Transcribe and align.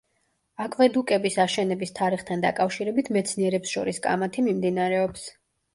აკვედუკების 0.63 1.37
აშენების 1.43 1.93
თარიღთან 2.01 2.43
დაკავშირებით 2.47 3.15
მეცნიერებს 3.19 3.79
შორის 3.79 4.05
კამათი 4.09 4.49
მიმდინარეობს. 4.51 5.33